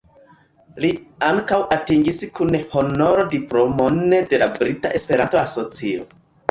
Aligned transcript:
Li 0.85 0.89
ankaŭ 1.27 1.59
atingis 1.75 2.19
kun 2.39 2.57
honoro 2.73 3.29
diplomon 3.37 4.05
de 4.19 4.45
la 4.45 4.53
Brita 4.59 4.99
Esperanto-Asocio. 5.03 6.15